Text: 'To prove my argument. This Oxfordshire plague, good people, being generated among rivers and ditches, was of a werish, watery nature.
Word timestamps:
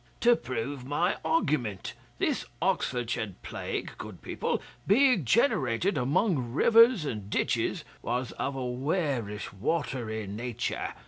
'To 0.19 0.35
prove 0.35 0.83
my 0.83 1.17
argument. 1.23 1.93
This 2.17 2.47
Oxfordshire 2.59 3.35
plague, 3.43 3.91
good 3.99 4.23
people, 4.23 4.59
being 4.87 5.25
generated 5.25 5.95
among 5.95 6.53
rivers 6.53 7.05
and 7.05 7.29
ditches, 7.29 7.83
was 8.01 8.31
of 8.31 8.55
a 8.55 8.65
werish, 8.65 9.53
watery 9.53 10.25
nature. 10.25 10.95